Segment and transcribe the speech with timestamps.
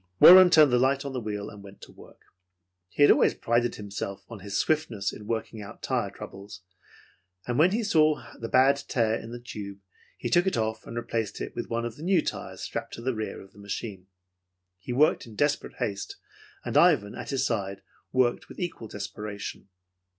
[0.19, 2.21] Warren turned the light on the wheel and went to work.
[2.89, 6.61] He had always prided himself on his swiftness in working out tire troubles,
[7.45, 9.77] and when he saw the bad tear in the tube,
[10.17, 13.01] he took it off and replaced it with one of the new tires strapped to
[13.03, 14.07] the rear of the machine.
[14.79, 16.15] He worked in desperate haste,
[16.65, 19.69] and Ivan, at his side, worked with equal desperation.